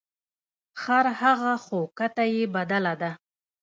ـ 0.41 0.79
خرهغه 0.81 1.53
خو 1.65 1.79
کته 1.97 2.23
یې 2.33 2.43
بدله 2.55 2.93
ده. 3.01 3.11